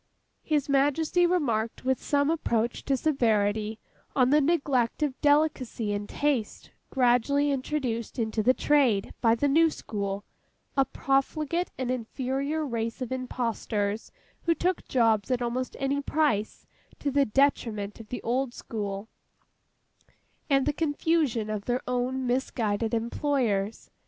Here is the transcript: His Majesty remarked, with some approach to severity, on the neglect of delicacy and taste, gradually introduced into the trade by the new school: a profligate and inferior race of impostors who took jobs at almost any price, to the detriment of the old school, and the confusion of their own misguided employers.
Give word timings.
His 0.41 0.67
Majesty 0.67 1.27
remarked, 1.27 1.85
with 1.85 2.01
some 2.01 2.31
approach 2.31 2.83
to 2.85 2.97
severity, 2.97 3.77
on 4.15 4.31
the 4.31 4.41
neglect 4.41 5.03
of 5.03 5.21
delicacy 5.21 5.93
and 5.93 6.09
taste, 6.09 6.71
gradually 6.89 7.51
introduced 7.51 8.17
into 8.17 8.41
the 8.41 8.55
trade 8.55 9.13
by 9.21 9.35
the 9.35 9.47
new 9.47 9.69
school: 9.69 10.23
a 10.75 10.85
profligate 10.85 11.69
and 11.77 11.91
inferior 11.91 12.65
race 12.65 12.99
of 12.99 13.11
impostors 13.11 14.11
who 14.41 14.55
took 14.55 14.87
jobs 14.87 15.29
at 15.29 15.39
almost 15.43 15.75
any 15.77 16.01
price, 16.01 16.65
to 16.97 17.11
the 17.11 17.23
detriment 17.25 17.99
of 17.99 18.09
the 18.09 18.23
old 18.23 18.55
school, 18.55 19.07
and 20.49 20.65
the 20.65 20.73
confusion 20.73 21.47
of 21.47 21.65
their 21.65 21.83
own 21.87 22.25
misguided 22.25 22.95
employers. 22.95 23.91